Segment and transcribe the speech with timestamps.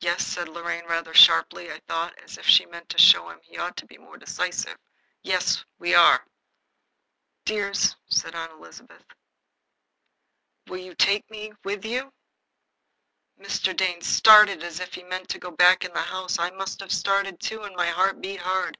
[0.00, 3.56] "Yes," said Lorraine, rather sharply, I thought, as if she meant to show him he
[3.56, 4.76] ought to be more decisive,
[5.78, 6.26] "we are."
[7.46, 12.12] "Dears," Aunt Elizabeth went on, "will you take me with you?"
[13.40, 13.74] Mr.
[13.74, 16.38] Dane started as if he meant to go back into the house.
[16.38, 18.76] I must have started, too, and my heart beat hard.